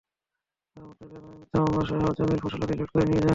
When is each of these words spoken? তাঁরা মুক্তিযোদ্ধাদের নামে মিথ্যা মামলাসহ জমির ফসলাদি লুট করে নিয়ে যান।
তাঁরা 0.71 0.85
মুক্তিযোদ্ধাদের 0.87 1.21
নামে 1.23 1.37
মিথ্যা 1.41 1.59
মামলাসহ 1.63 1.99
জমির 2.17 2.39
ফসলাদি 2.43 2.73
লুট 2.79 2.89
করে 2.93 3.05
নিয়ে 3.05 3.21
যান। 3.21 3.29